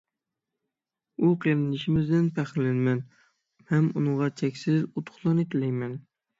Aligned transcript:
ئۇ 1.23 1.29
قېرىندىشىمىزدىن 1.43 2.25
پەخىرلىنىمەن 2.39 3.03
ھەم 3.75 3.93
ئۇنىڭغا 3.95 4.33
چەكسىز 4.43 4.83
ئۇتۇقلارنى 4.93 5.51
تىلەيمەن. 5.57 5.99